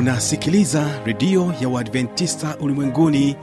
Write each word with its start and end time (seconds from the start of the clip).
unasikiliza 0.00 0.86
redio 1.04 1.54
ya 1.60 1.68
uadventista 1.68 2.56
ulimwenguni 2.60 3.36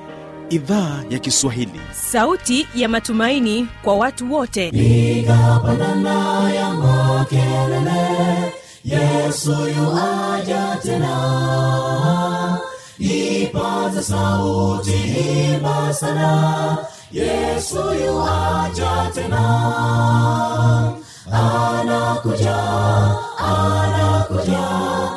idhaa 0.49 1.03
ya 1.09 1.19
kiswahili. 1.19 1.81
Sauti 1.91 2.67
ya 2.75 2.89
matumaini 2.89 3.67
kwa 3.83 3.95
watu 3.95 4.33
wote. 4.33 4.71
Piga 4.71 5.59
pandana 5.65 6.49
ya 6.53 6.73
makelele 6.73 8.53
yesu 8.85 9.51
yuaja 9.51 10.77
tena. 10.83 12.59
Ipaza 12.99 14.03
sauti 14.03 14.91
himba 14.91 15.93
sana 15.93 16.77
yesu 17.11 17.79
yuaja 18.05 19.11
tena. 19.13 19.43
Anakuja 21.31 22.57
anakuja 23.37 25.16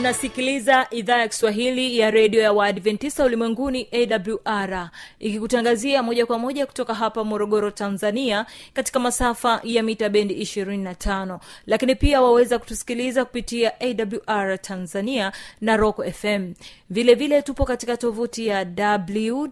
unasikiliza 0.00 0.86
idhaa 0.90 1.18
ya 1.18 1.28
kiswahili 1.28 1.98
ya 1.98 2.10
redio 2.10 2.42
ya 2.42 2.52
waadventista 2.52 3.24
ulimwenguni 3.24 3.88
awr 3.92 4.90
ikikutangazia 5.18 6.02
moja 6.02 6.26
kwa 6.26 6.38
moja 6.38 6.66
kutoka 6.66 6.94
hapa 6.94 7.24
morogoro 7.24 7.70
tanzania 7.70 8.46
katika 8.74 8.98
masafa 8.98 9.60
ya 9.64 9.82
mita 9.82 10.08
bendi 10.08 10.34
25 10.34 11.38
lakini 11.66 11.94
pia 11.94 12.22
waweza 12.22 12.58
kutusikiliza 12.58 13.24
kupitia 13.24 13.72
awr 13.80 14.60
tanzania 14.60 15.32
na 15.60 15.76
rock 15.76 16.10
fm 16.12 16.52
vilevile 16.90 17.14
vile 17.14 17.42
tupo 17.42 17.64
katika 17.64 17.96
tovuti 17.96 18.46
ya 18.46 18.66
www 18.78 19.48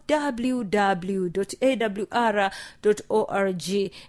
awr 2.10 2.50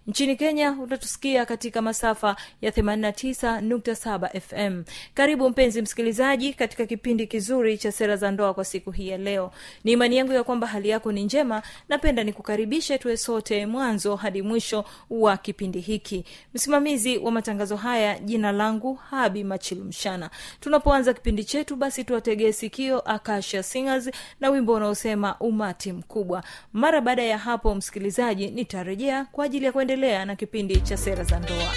nchini 0.08 0.36
kenya 0.36 0.72
utatusikia 0.72 1.46
katika 1.46 1.82
masafa 1.82 2.36
ya 2.62 2.72
89.7 2.72 4.40
fm 4.40 4.84
karibu 5.14 5.50
mpenzi 5.50 5.82
msikilizaji 5.82 6.29
katika 6.38 6.86
kipindi 6.86 7.28
kizuri 7.28 7.78
cha 7.78 7.92
sera 7.92 8.16
za 8.16 8.32
ndoa 8.32 8.54
kwa 8.54 8.66
siku 8.66 8.92
hii 8.92 9.08
ya 9.08 9.18
leo. 9.18 9.52
Ni 9.84 9.92
imani 9.92 10.18
yangu 10.18 10.34
ya 10.34 10.44
kwamba 10.44 10.68
hali 10.68 10.90
yako 10.90 11.12
ni 11.12 11.24
njema. 11.24 11.62
Napenda 11.90 12.24
nikukaribishe 12.24 12.98
tuwe 12.98 13.18
sote 13.18 13.66
mwanzo 13.66 14.16
hadi 14.16 14.42
mwisho 14.42 14.86
wa 15.10 15.38
kipindi 15.38 15.80
hiki. 15.80 16.26
Msimamizi 16.54 17.18
wa 17.18 17.32
matangazo 17.32 17.76
haya 17.76 18.20
jina 18.20 18.52
langu 18.52 18.94
habi 18.96 19.44
machilumshana 19.44 20.30
tunapoanza 20.60 21.14
kipindi 21.14 21.44
chetu 21.44 21.76
basi 21.76 22.04
tuwategee 22.04 22.52
sikio 22.52 23.00
akasha 23.00 23.64
singers 23.64 24.10
na 24.40 24.50
wimbo 24.50 24.74
unaosema 24.74 25.36
umati 25.40 25.92
mkubwa. 25.92 26.44
Mara 26.74 27.02
baada 27.02 27.24
ya 27.24 27.38
hapo 27.38 27.76
msikilizaji 27.76 28.48
nitarejea 28.52 29.26
kwa 29.26 29.46
ajili 29.46 29.66
ya 29.66 29.72
kuendelea 29.72 30.26
na 30.26 30.36
kipindi 30.36 30.82
cha 30.82 30.98
sera 30.98 31.24
za 31.24 31.40
ndoa 31.40 31.74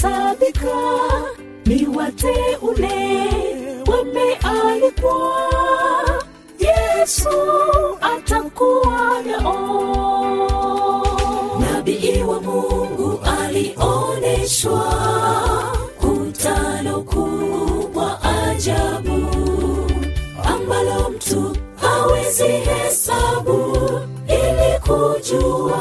litahesabika 0.00 0.76
ni 1.66 1.86
wateule 1.96 3.28
wamealikwa. 3.86 5.50
Yesu 6.58 7.28
atakuwa 8.00 9.22
nao 9.22 11.06
nabii 11.60 12.22
wa 12.22 12.40
mungu 12.40 13.20
alioneshwa 13.40 14.94
kutano 16.00 17.00
kubwa 17.02 18.22
ajabu 18.22 19.26
ambalo 20.44 21.08
mtu 21.10 21.56
hawezi 21.76 22.42
hesabu 22.42 23.78
ili 24.28 24.78
kujua 24.80 25.80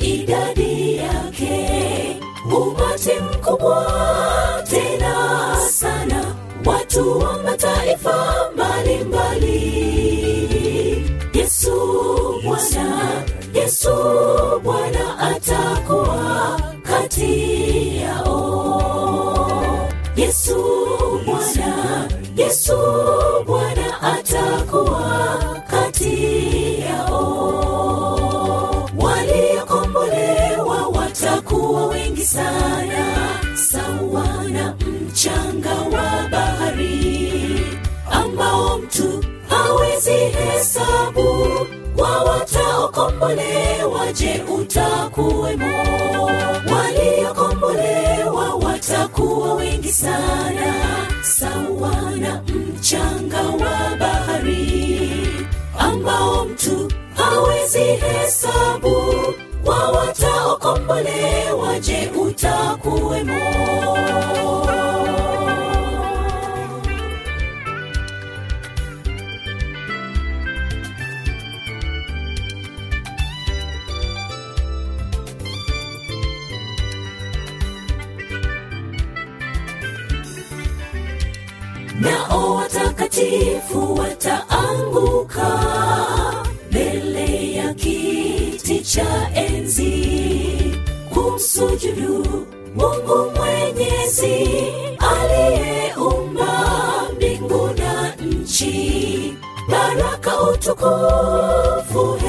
idadi 0.00 0.49
mkubwa 3.60 4.62
tena 4.70 5.56
sana 5.70 6.34
watu 6.64 7.18
wa 7.18 7.42
mataifa 7.42 8.34
mbalimbali. 8.54 9.60
Yesu 11.34 11.72
bwana 12.44 13.22
yesu 13.54 13.90
utakuwemo 45.10 45.84
waliokombolewa 46.74 48.54
watakuwa 48.54 49.54
wengi 49.54 49.92
sana. 49.92 50.74
Sawa 51.22 51.94
na 52.20 52.42
mchanga 52.42 53.42
wa 53.42 53.96
bahari 53.98 55.28
ambao 55.78 56.44
mtu 56.44 56.92
hawezi 57.14 57.78
hesabu. 57.78 59.14
Kwa 59.64 59.90
wataokombolewa 59.90 61.78
je 61.80 62.10
utakuwemo 62.20 63.40
nao 82.30 82.54
watakatifu 82.54 83.94
wataanguka 83.94 85.60
mbele 86.70 87.52
ya 87.52 87.74
kiti 87.74 88.80
cha 88.80 89.30
enzi. 89.34 90.74
Kumsujudu 91.14 92.46
mungu 92.74 93.32
mwenyezi 93.36 94.48
aliyeumba 94.98 96.48
mbingu 97.16 97.70
na 97.78 98.14
nchi. 98.16 99.34
Baraka 99.70 100.40
utukufu 100.42 102.19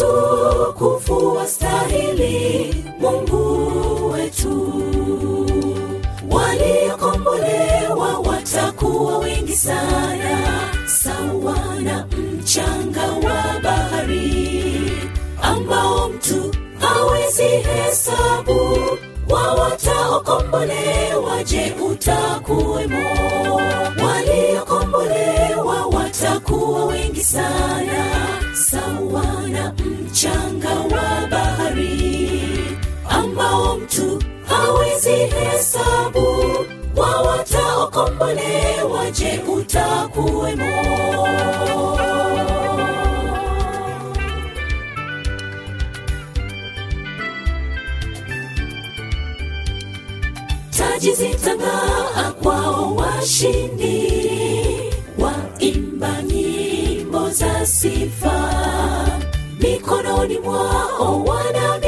mtukufu 0.00 1.36
wastahili 1.36 2.74
mungu 3.00 4.10
wetu. 4.10 4.72
Waliokombolewa 6.30 8.18
watakuwa 8.18 9.18
wengi 9.18 9.52
sana 9.56 10.38
sawa 10.86 11.56
na 11.82 12.06
mchanga 12.06 13.02
wa 13.02 13.60
bahari 13.62 14.92
ambao 15.42 16.08
mtu 16.08 16.54
hawezi 16.78 17.42
hesabu 17.42 18.78
hawezi 35.10 35.34
hesabu 35.34 36.26
wawataokombolewa 36.96 39.10
je 39.10 39.40
utakuwemo? 39.56 40.70
Taji 50.76 51.14
kwao 52.42 52.96
washindi 52.96 54.12
waimba 55.18 56.22
nyimbo 56.22 57.30
za 57.30 57.66
sifa. 57.66 58.50
Mikononi 59.60 60.38
mwao 60.38 61.24
wana 61.24 61.78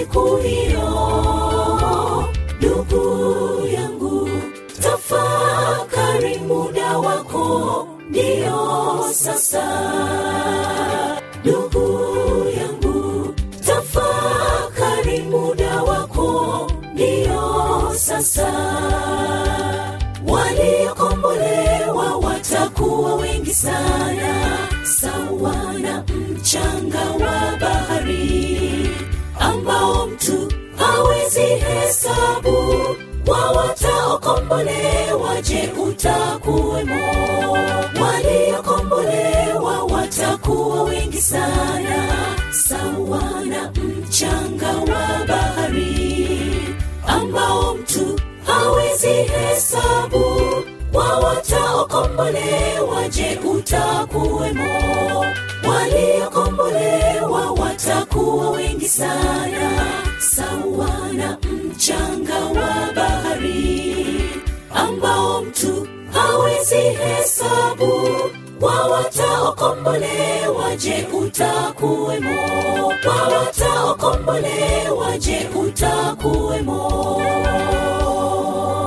siku 0.00 0.36
hiyo 0.36 0.88
ndugu 2.58 3.66
yangu 3.74 4.28
tafakari 4.82 6.38
muda 6.38 6.98
wako 6.98 7.86
ndiyo 8.08 9.06
sasa. 9.12 9.62
Ndugu 11.44 11.98
yangu 12.60 13.34
tafakari 13.66 15.18
muda 15.22 15.82
wako 15.82 16.70
ndiyo 16.94 17.92
sasa. 17.94 18.52
Waliokombolewa 20.28 22.16
watakuwa 22.16 23.14
wengi 23.14 23.54
sana 23.54 24.58
sawa 24.84 25.72
na 25.82 26.02
mchanga 26.02 27.00
wa 27.24 27.39
hawezi 31.50 31.64
hesabu 31.64 32.96
wawataokombolewa 33.26 35.42
je 35.42 35.70
utakuwemo? 35.88 37.00
Waliokombolewa 38.02 39.82
watakuwa 39.84 40.82
wengi 40.82 41.20
sana 41.20 42.08
sawa 42.50 43.22
na 43.48 43.70
mchanga 43.72 44.68
wa 44.92 45.24
bahari 45.28 46.38
ambao 47.06 47.74
mtu 47.74 48.20
hawezi 48.46 49.08
hesabu. 49.08 50.40
Wawataokombolewa 50.92 53.08
je 53.08 53.38
utakuwemo 53.54 55.24
waliokombolewa 55.68 57.50
watakuwa 57.52 58.50
wengi 58.50 58.88
sana 58.88 59.70
sawa 60.18 60.90
na 61.12 61.38
mchanga 61.42 62.34
wa 62.44 62.92
bahari 62.94 64.06
ambao 64.74 65.42
mtu 65.42 65.86
hawezi 66.12 66.74
hesabu. 66.76 68.00
Wawataokombolewa 68.60 70.76
je 70.76 71.06
utakuwemo? 71.24 72.36
Wawataokombolewa 73.08 75.18
je 75.18 75.48
utakuwemo? 75.66 77.22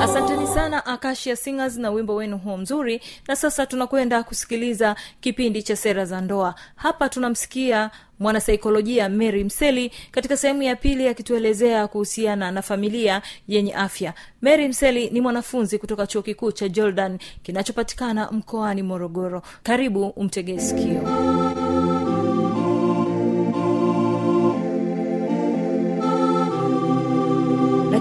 Asanteni 0.02 0.48
sana 0.94 1.10
akashia 1.10 1.36
singers 1.36 1.78
na 1.78 1.92
wimbo 1.92 2.16
wenu 2.16 2.38
huo 2.38 2.58
mzuri. 2.58 3.02
Na 3.28 3.36
sasa 3.36 3.66
tunakwenda 3.66 4.24
kusikiliza 4.24 4.96
kipindi 5.22 5.64
cha 5.64 5.76
sera 5.76 6.06
za 6.06 6.22
ndoa. 6.22 6.56
Hapa 6.76 7.10
tunamsikia 7.10 7.92
mwanasaikolojia 8.20 9.10
mary 9.10 9.44
mseli 9.44 9.92
katika 10.12 10.38
sehemu 10.38 10.62
ya 10.64 10.76
pili 10.76 11.08
akituelezea 11.08 11.88
kuhusiana 11.88 12.52
na 12.52 12.62
familia 12.62 13.22
yenye 13.48 13.74
afya. 13.74 14.14
Mary 14.42 14.68
mseli 14.68 15.10
ni 15.10 15.22
mwanafunzi 15.22 15.78
kutoka 15.78 16.08
chuo 16.08 16.22
kikuu 16.22 16.52
cha 16.52 16.70
jordan 16.70 17.18
kinachopatikana 17.44 18.32
mkoani 18.32 18.84
morogoro. 18.84 19.42
Karibu 19.64 20.08
umtegee 20.08 20.60
sikio 20.60 21.02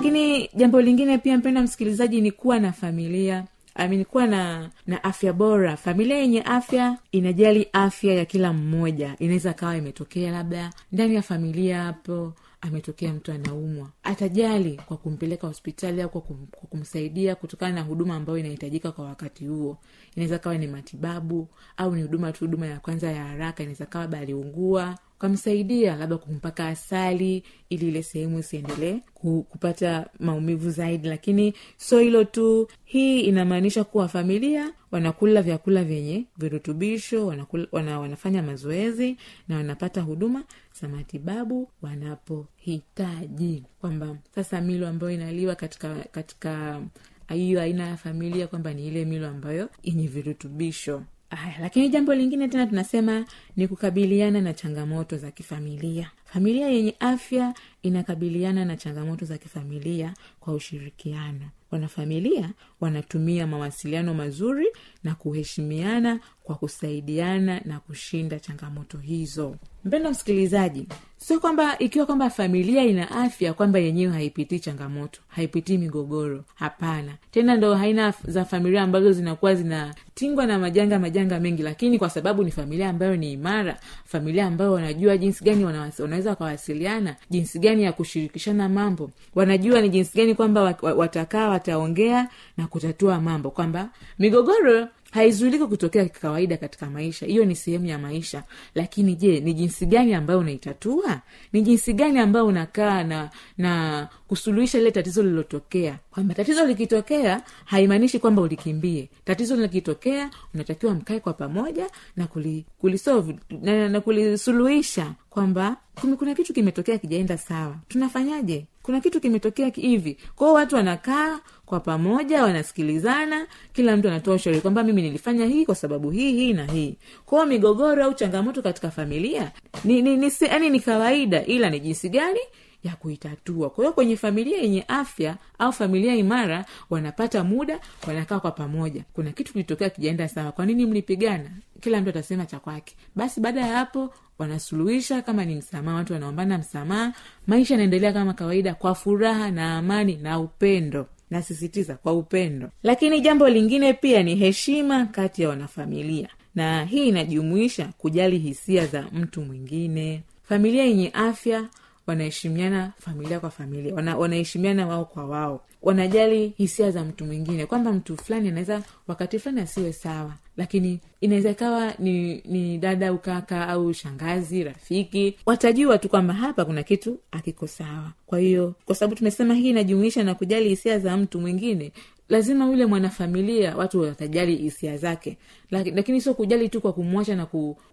lakini 0.02 0.50
jambo 0.54 0.80
lingine 0.80 1.18
pia 1.18 1.38
mpenda 1.38 1.62
msikilizaji 1.62 2.20
ni 2.20 2.30
kuwa 2.32 2.58
na 2.58 2.72
familia. 2.72 3.44
Amini 3.74 4.04
kuwa 4.04 4.26
na 4.26 4.70
na 4.86 5.04
afya 5.04 5.32
bora. 5.32 5.76
Familia 5.76 6.16
yenye 6.18 6.42
afya 6.42 6.98
inajali 7.12 7.68
afya 7.72 8.14
ya 8.14 8.24
kila 8.24 8.52
mmoja. 8.52 9.16
Inaweza 9.18 9.52
kawa 9.52 9.76
imetokea 9.76 10.32
labda 10.32 10.70
ndani 10.92 11.14
ya 11.14 11.22
familia 11.22 11.82
hapo 11.82 12.32
ametokea 12.60 13.12
mtu 13.12 13.32
anaumwa. 13.32 13.88
Atajali 14.02 14.80
kwa 14.86 14.96
kumpeleka 14.96 15.46
hospitali 15.46 16.02
au 16.02 16.08
kwa, 16.08 16.20
kum, 16.20 16.46
kwa 16.50 16.68
kumsaidia 16.68 17.34
kutokana 17.34 17.74
na 17.74 17.82
huduma 17.82 18.14
ambayo 18.14 18.38
inahitajika 18.38 18.92
kwa 18.92 19.04
wakati 19.04 19.46
huo. 19.46 19.78
Inaweza 20.16 20.38
kawa 20.38 20.58
ni 20.58 20.66
matibabu 20.66 21.48
au 21.76 21.94
ni 21.96 22.02
huduma 22.02 22.32
tu 22.32 22.44
huduma 22.44 22.66
ya 22.66 22.80
kwanza 22.80 23.12
ya 23.12 23.24
haraka. 23.24 23.62
Inaweza 23.62 23.86
kawa 23.86 24.06
baliungua 24.08 24.82
aliungua 24.82 24.98
ukamsaidia 25.26 25.96
labda 25.96 26.18
kumpaka 26.18 26.68
asali 26.68 27.42
ili 27.68 27.88
ile 27.88 28.02
sehemu 28.02 28.38
isiendelee 28.38 28.98
ku- 29.14 29.46
kupata 29.48 30.06
maumivu 30.20 30.70
zaidi. 30.70 31.08
Lakini 31.08 31.54
so 31.76 31.98
hilo 31.98 32.24
tu 32.24 32.68
hii 32.84 33.20
inamaanisha 33.20 33.84
kuwa 33.84 34.08
familia 34.08 34.72
wanakula 34.90 35.42
vyakula 35.42 35.84
vyenye 35.84 36.24
virutubisho 36.38 37.26
wanakula, 37.26 37.66
wana, 37.72 38.00
wanafanya 38.00 38.42
mazoezi 38.42 39.16
na 39.48 39.56
wanapata 39.56 40.00
huduma 40.00 40.44
za 40.80 40.88
matibabu 40.88 41.68
wanapohitaji. 41.82 43.62
Kwamba 43.80 44.16
sasa 44.34 44.60
milo 44.60 44.88
ambayo 44.88 45.12
inaliwa 45.12 45.54
katika 45.54 45.94
katika 45.94 46.82
hiyo 47.28 47.60
aina 47.62 47.86
ya 47.88 47.96
familia 47.96 48.46
kwamba 48.46 48.74
ni 48.74 48.86
ile 48.86 49.04
milo 49.04 49.28
ambayo 49.28 49.68
yenye 49.82 50.06
virutubisho 50.06 51.02
aya 51.32 51.54
lakini 51.60 51.88
jambo 51.88 52.14
lingine 52.14 52.48
tena 52.48 52.66
tunasema 52.66 53.24
ni 53.56 53.68
kukabiliana 53.68 54.40
na 54.40 54.52
changamoto 54.54 55.16
za 55.16 55.30
kifamilia. 55.30 56.10
Familia 56.24 56.68
yenye 56.68 56.94
afya 57.00 57.54
inakabiliana 57.82 58.64
na 58.64 58.76
changamoto 58.76 59.24
za 59.24 59.38
kifamilia 59.38 60.14
kwa 60.40 60.54
ushirikiano. 60.54 61.48
Wanafamilia 61.70 62.50
wanatumia 62.80 63.46
mawasiliano 63.46 64.14
mazuri 64.14 64.66
na 65.04 65.14
kuheshimiana 65.14 66.20
kwa 66.44 66.54
kusaidiana 66.54 67.60
na 67.64 67.80
kushinda 67.80 68.40
changamoto 68.40 68.98
hizo. 68.98 69.56
Mpendo 69.84 70.10
msikilizaji 70.10 70.86
sio 71.16 71.40
kwamba 71.40 71.78
ikiwa 71.78 72.06
kwamba 72.06 72.30
familia 72.30 72.84
ina 72.84 73.10
afya 73.10 73.54
kwamba 73.54 73.78
yenyewe 73.78 74.12
haipitii 74.12 74.58
changamoto 74.58 75.20
haipitii 75.28 75.78
migogoro. 75.78 76.44
Hapana. 76.54 77.12
Tena 77.30 77.56
ndo 77.56 77.74
haina 77.74 78.14
za 78.24 78.44
familia 78.44 78.82
ambazo 78.82 79.12
zinakuwa 79.12 79.54
zinatingwa 79.54 80.46
na 80.46 80.58
majanga 80.58 80.98
majanga 80.98 81.40
mengi. 81.40 81.62
Lakini 81.62 81.98
kwa 81.98 82.10
sababu 82.10 82.44
ni 82.44 82.50
familia 82.50 82.88
ambayo 82.88 83.16
ni 83.16 83.32
imara 83.32 83.78
familia 84.04 84.46
ambayo 84.46 84.72
wanajua 84.72 85.16
jinsi 85.16 85.44
gani 85.44 85.64
wanaweza 85.64 86.30
wakawasiliana 86.30 87.16
jinsi 87.30 87.58
gani 87.58 87.82
ya 87.82 87.92
kushirikishana 87.92 88.68
mambo 88.68 89.10
wanajua 89.34 89.80
ni 89.80 89.88
jinsi 89.88 90.18
gani 90.18 90.34
kwamba 90.34 90.62
wa- 90.62 90.74
wa- 90.82 90.94
watakaa 90.94 91.48
wataongea 91.48 92.28
na 92.56 92.66
kutatua 92.66 93.20
mambo 93.20 93.50
kwamba 93.50 93.88
migogoro 94.18 94.88
haizuiliki 95.12 95.66
kutokea 95.66 96.08
kawaida 96.08 96.56
katika 96.56 96.90
maisha. 96.90 97.26
Hiyo 97.26 97.44
ni 97.44 97.56
sehemu 97.56 97.86
ya 97.86 97.98
maisha. 97.98 98.42
Lakini 98.74 99.14
je 99.14 99.40
ni 99.40 99.54
jinsi 99.54 99.86
gani 99.86 100.14
ambayo 100.14 100.38
unaitatua? 100.38 101.20
Ni 101.52 101.62
jinsi 101.62 101.92
gani 101.92 102.18
ambayo 102.18 102.46
unakaa 102.46 103.04
na 103.04 103.30
na 103.58 104.08
kusuluhisha 104.28 104.78
lile 104.78 104.90
tatizo 104.90 105.22
lililotokea? 105.22 105.98
Kwamba 106.10 106.34
tatizo 106.34 106.64
likitokea 106.66 107.42
haimaanishi 107.64 108.18
kwamba 108.18 108.42
ulikimbie. 108.42 109.08
Tatizo 109.24 109.56
likitokea 109.56 110.30
unatakiwa 110.54 110.94
mkae 110.94 111.20
kwa 111.20 111.32
pamoja 111.32 111.86
na 112.16 112.26
kuli, 112.26 112.64
kulisolve 112.78 113.36
na, 113.62 113.88
na 113.88 114.00
kulisuluhisha. 114.00 115.12
Kwamba 115.30 115.76
kuna, 116.00 116.16
kuna 116.16 116.34
kitu 116.34 116.52
kimetokea 116.52 116.98
kijaenda 116.98 117.38
sawa. 117.38 117.76
Tunafanyaje 117.88 118.66
kuna 118.82 119.00
kitu 119.00 119.20
kimetokea 119.20 119.68
hivi. 119.68 120.16
Kwao 120.36 120.52
watu 120.52 120.76
wanakaa 120.76 121.40
kwa 121.66 121.80
pamoja 121.80 122.42
wanasikilizana 122.42 123.46
kila 123.72 123.96
mtu 123.96 124.08
anatoa 124.08 124.34
ushauri 124.34 124.60
kwamba 124.60 124.82
mimi 124.82 125.02
nilifanya 125.02 125.46
hii 125.46 125.66
kwa 125.66 125.74
sababu 125.74 126.10
hii 126.10 126.32
hii 126.32 126.52
na 126.52 126.64
hii. 126.72 126.96
Kwao 127.26 127.46
migogoro 127.46 128.04
au 128.04 128.14
changamoto 128.14 128.62
katika 128.62 128.90
familia 128.90 129.52
ni, 129.84 130.02
ni, 130.02 130.16
ni, 130.16 130.32
yani 130.40 130.70
ni 130.70 130.80
kawaida 130.80 131.44
ila 131.44 131.70
ni 131.70 131.80
jinsi 131.80 132.08
gani 132.08 132.40
ya 132.84 132.96
kuitatua. 132.96 133.70
Kwa 133.70 133.84
hiyo 133.84 133.92
kwenye 133.92 134.16
familia 134.16 134.58
yenye 134.58 134.84
afya 134.88 135.36
au 135.58 135.72
familia 135.72 136.14
imara 136.14 136.64
wanapata 136.90 137.44
muda 137.44 137.80
wanakaa 138.06 138.40
kwa 138.40 138.50
pamoja. 138.50 139.04
Kuna 139.12 139.32
kitu 139.32 139.52
kilitokea 139.52 139.90
kijaenda 139.90 140.28
sawa. 140.28 140.52
Kwa 140.52 140.66
nini 140.66 140.86
mlipigana? 140.86 141.50
Kila 141.80 142.00
mtu 142.00 142.10
atasema 142.10 142.46
cha 142.46 142.58
kwake. 142.58 142.94
Basi 143.16 143.40
baada 143.40 143.60
ya 143.60 143.66
hapo 143.76 144.14
wanasuluhisha 144.38 145.22
kama 145.22 145.44
ni 145.44 145.54
msamaha 145.54 145.96
watu 145.96 146.12
wanaombana 146.12 146.58
msamaha. 146.58 147.12
Maisha 147.46 147.74
yanaendelea 147.74 148.12
kama 148.12 148.32
kawaida 148.32 148.74
kwa 148.74 148.94
furaha 148.94 149.50
na 149.50 149.78
amani 149.78 150.16
na 150.16 150.40
upendo. 150.40 151.06
Nasisitiza 151.30 151.94
kwa 151.94 152.12
upendo. 152.12 152.70
Lakini 152.82 153.20
jambo 153.20 153.48
lingine 153.48 153.92
pia 153.92 154.22
ni 154.22 154.36
heshima 154.36 155.06
kati 155.06 155.42
ya 155.42 155.48
wanafamilia. 155.48 156.28
Na 156.54 156.84
hii 156.84 157.08
inajumuisha 157.08 157.90
kujali 157.98 158.38
hisia 158.38 158.86
za 158.86 159.02
mtu 159.12 159.40
mwingine. 159.42 160.22
Familia 160.42 160.84
yenye 160.84 161.10
afya 161.10 161.64
wanaheshimiana 162.06 162.92
familia 162.98 163.40
kwa 163.40 163.50
familia 163.50 163.94
wana, 163.94 164.16
wanaheshimiana 164.16 164.86
wao 164.86 165.04
kwa 165.04 165.24
wao. 165.24 165.64
Wanajali 165.82 166.54
hisia 166.56 166.90
za 166.90 167.04
mtu 167.04 167.24
mwingine 167.24 167.66
kwamba 167.66 167.92
mtu 167.92 168.16
fulani 168.16 168.48
anaweza 168.48 168.82
wakati 169.08 169.38
fulani 169.38 169.60
asiwe 169.60 169.92
sawa 169.92 170.34
lakini 170.56 171.00
inaweza 171.20 171.50
ikawa 171.50 171.94
ni, 171.98 172.42
ni 172.44 172.78
dada 172.78 173.12
ukaka 173.12 173.68
au 173.68 173.94
shangazi 173.94 174.64
rafiki. 174.64 175.36
Watajua 175.46 175.98
tu 175.98 176.08
kwamba 176.08 176.34
hapa 176.34 176.64
kuna 176.64 176.82
kitu 176.82 177.18
akiko 177.30 177.66
sawa. 177.66 178.12
Kwa 178.26 178.38
hiyo 178.38 178.74
kwa 178.84 178.94
sababu 178.94 179.14
tumesema 179.16 179.54
hii 179.54 179.70
inajumuisha 179.70 180.24
na 180.24 180.34
kujali 180.34 180.68
hisia 180.68 180.98
za 180.98 181.16
mtu 181.16 181.40
mwingine 181.40 181.92
lazima 182.28 182.66
yule 182.66 182.86
mwanafamilia 182.86 183.76
watu 183.76 184.00
watajali 184.00 184.56
hisia 184.56 184.96
zake. 184.96 185.38
Laki, 185.70 185.90
lakini 185.90 186.20
sio 186.20 186.34
kujali 186.34 186.68
tu 186.68 186.80
kwa 186.80 186.92
kumwacha 186.92 187.36
na 187.36 187.46